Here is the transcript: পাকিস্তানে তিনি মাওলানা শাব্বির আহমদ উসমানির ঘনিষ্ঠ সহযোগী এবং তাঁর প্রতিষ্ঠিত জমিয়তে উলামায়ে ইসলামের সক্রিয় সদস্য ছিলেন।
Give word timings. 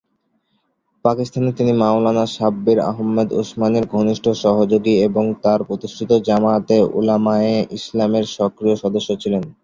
পাকিস্তানে 1.05 1.51
তিনি 1.57 1.71
মাওলানা 1.81 2.25
শাব্বির 2.35 2.79
আহমদ 2.91 3.27
উসমানির 3.41 3.85
ঘনিষ্ঠ 3.93 4.25
সহযোগী 4.43 4.93
এবং 5.07 5.23
তাঁর 5.43 5.59
প্রতিষ্ঠিত 5.67 6.11
জমিয়তে 6.27 6.77
উলামায়ে 6.99 7.55
ইসলামের 7.77 8.25
সক্রিয় 8.37 8.75
সদস্য 8.83 9.09
ছিলেন। 9.21 9.43